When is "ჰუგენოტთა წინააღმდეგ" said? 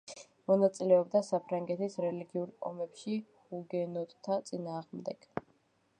3.53-5.33